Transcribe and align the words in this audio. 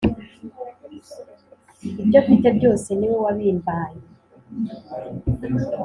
Ibyomfite 2.03 2.47
byose 2.57 2.89
niwe 2.95 3.17
wabimbaye 3.25 3.99